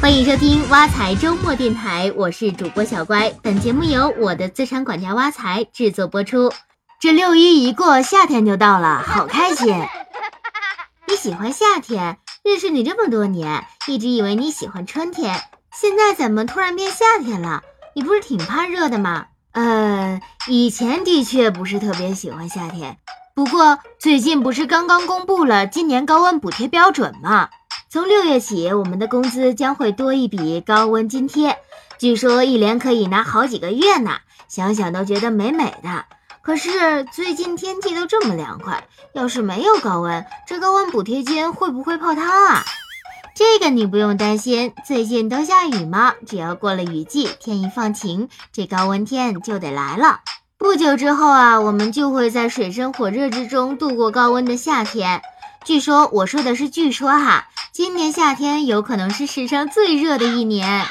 [0.00, 3.32] 欢迎收听挖财周末电台，我是主播小乖。
[3.42, 6.52] 本节目由我的资产管家挖财制作播出。
[7.00, 9.74] 这六一一过，夏天就到了，好开心！
[11.08, 12.18] 你喜欢夏天？
[12.44, 15.42] 认识你这么多年，一直以为你喜欢春天，
[15.74, 17.62] 现在怎么突然变夏天了？
[17.94, 19.26] 你不是挺怕热的吗？
[19.52, 22.98] 呃，以前的确不是特别喜欢夏天，
[23.34, 27.48] 不过最近不是刚刚公布了今年高温补贴标准吗？
[27.90, 31.56] 从六月起，我们的工资将会多一笔高温津贴，
[31.96, 36.04] 据说一连可以拿好几个月呢，想想都觉得美美的。
[36.42, 42.62] 可是最近天气都这么凉快，要是没有高温，这高温补贴金会不会泡汤啊？
[43.34, 46.12] 这个你不用担心，最近都下雨吗？
[46.26, 50.20] 只要过了雨季，天一放晴，这高温天就得来了。
[50.58, 55.22] 不久之后啊，我们就会在水深火热之中度过高温的夏天。
[55.68, 57.48] 据说，我说的是据说哈。
[57.72, 60.86] 今年夏天有可能是史上最热的一年。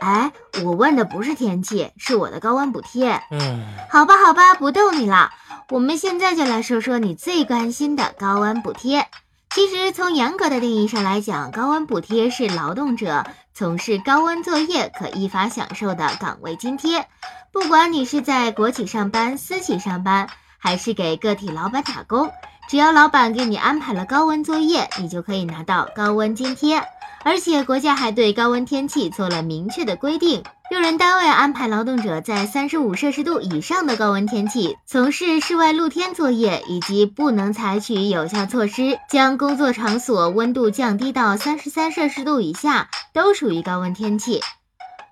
[0.00, 0.30] 哎，
[0.62, 3.20] 我问的不是天气，是我的高温补贴。
[3.32, 5.32] 嗯，好吧，好吧，不逗你了。
[5.70, 9.08] 我们现在就来说说你最关心的高温补贴。
[9.50, 17.08] 其实从严格的定义上来讲，高温补贴是劳动者从事高温作业可依法享受的岗位津贴。
[17.50, 22.30] 不管你是在国企上班、私企上班，还是给个体老板打工。
[22.68, 26.82] 只要老板给你安排了高温作业，你就可以拿到高温津贴。
[27.24, 44.40] 而且国家还对高温天气做了明确的规定：用人单位安排劳动者在三十五摄氏度以上的高温天气从事室外露天作业，以及不能采取有效措施将工作场所温度降低到三十三摄氏度以下，都属于高温天气。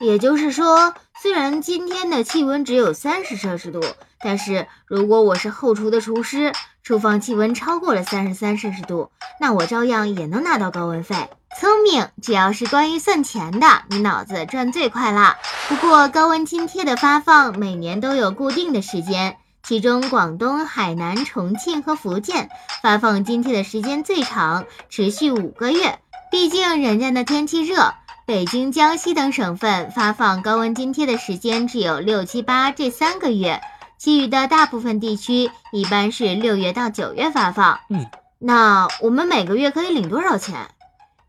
[0.00, 3.82] 也就是说，虽然今天的气温只有三十摄氏度，
[4.20, 6.52] 但是如果我是后厨的厨师，
[6.88, 11.28] 厨房气温超过了三十三摄氏度，那我照样也能拿到高温费。
[11.60, 15.36] 聪明，只要是关于算钱的，你脑子转最快了。
[15.68, 22.48] 不过高温津贴的发放每年都有固定的时间，其中广东、海南、重庆和福建
[22.82, 25.98] 发放津贴的时间最长，持续五个月。
[26.30, 27.92] 毕竟人家那天气热，
[28.24, 33.60] 北京、江西等省份发放高温津贴的时间只有六七八这三个月。
[33.98, 37.80] 其余的大部分地区一般是六月到九月发放。
[37.90, 38.06] 嗯，
[38.38, 40.68] 那我们每个月可以领多少钱？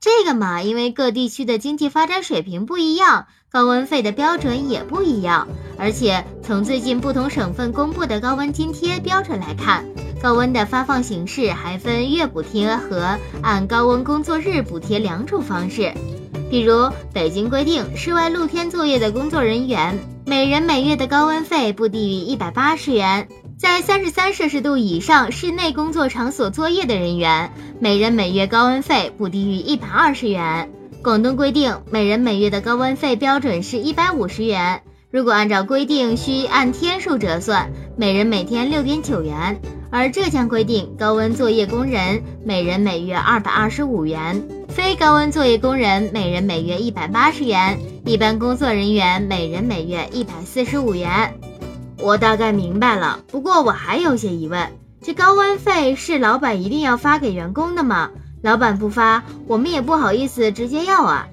[0.00, 5.48] 这个嘛，因为各地区的经济发展水平不一样，高温费的标准也不一样。
[5.78, 9.84] 而且从最近不同省份公布的高温津贴标准来看，
[10.22, 15.92] 高温的发放形式还分月补贴和按高温工作日补贴两种方式。
[16.50, 23.26] 比如北京规定，室外露天作业的工作人员每人每月的高温费不低于一百八十元；
[23.58, 30.70] 在三十三摄氏度以上室内工作场所作业的人员，每人每月高温费不低于一百二十元。
[31.02, 39.56] 广东规定，每人每月的高温费标准是一百五十元，如果按照规定需按天数折算，每人每天六点九元；
[39.90, 44.46] 而浙江规定，高温作业工人每人每月二百二十五元。
[44.68, 51.32] 非高温作业工人每人每月一百八十元，一般工作人员每人每月一百四十五元。
[51.98, 54.68] 我大概明白了，不过我还有些疑问：
[55.00, 58.10] 这高温费是老板一定要发给员工的吗？
[58.42, 61.28] 老板不发，我们也不好意思直接要啊。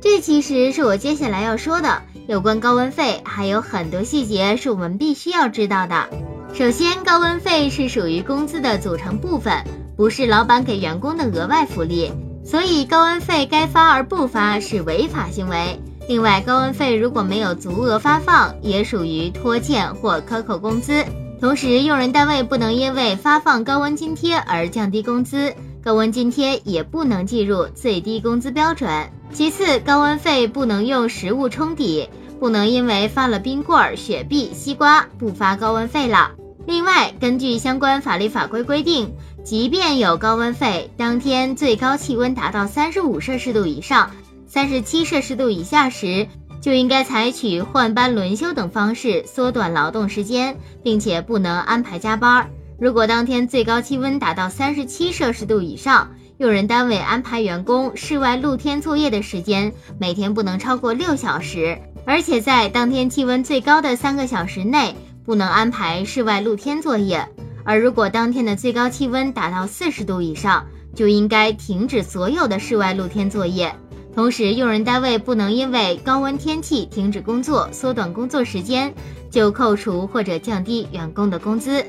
[0.00, 6.10] 这其实是我接下来要说的，有关高温费还有很多细节是我们必须要知道的。
[6.52, 9.64] 首先，高温费是属于工资的组成部分，
[9.96, 12.12] 不是老板给员工的额外福利。
[12.44, 15.80] 所以高温费该发而不发是违法行为。
[16.06, 21.02] 另外，高温费如果没有足额发放，也属于拖欠或克扣工资。
[21.40, 28.90] 同时，用人单位不能因为发放高温津贴而降低工资，高温津贴也不能计入最低工资标准。
[29.32, 32.08] 其次，高温费不能用实物冲抵，
[32.40, 36.32] 不能因为发了冰棍、雪碧、西瓜不发高温费了。
[36.66, 39.12] 另外，根据相关法律法规规定。
[39.44, 44.10] 即便有高温费，当天最高气温达到三十五摄氏度以上，
[44.46, 46.26] 三十七摄氏度以下时，
[46.60, 52.50] 就应该采取换班轮休等方式缩短劳动时间，并且不能安排加班。
[52.80, 64.94] 如果当天最高气温达到三十七摄氏度以上，用人单位安排员工室外露天作业的时间每天不能超过六小时，而且在当天气温最高的三个小时内
[65.24, 67.28] 不能安排室外露天作业。
[67.64, 70.64] 而如果当天的最高气温达到四十度以上，
[70.94, 73.74] 就应该停止所有的室外露天作业。
[74.14, 78.94] 同时，用人单位不能因为高温天气停止工作、缩短工作时间，
[79.30, 81.84] 就扣除或者降低员工的工资。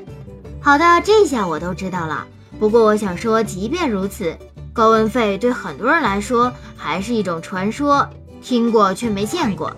[0.62, 2.26] 好的，这下我都知道了。
[2.58, 4.36] 不过我想说，即便如此，
[4.72, 8.08] 高温费对很多人来说还是一种传说，
[8.42, 9.74] 听过却没见过。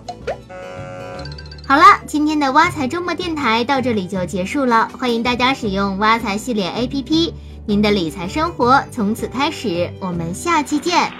[1.65, 7.33] 好了，今天的挖财周末电台到这里就结束了，欢迎大家使用挖财系列 APP，
[7.65, 9.89] 您的理财生活从此开始。
[9.99, 11.11] 我们下期见。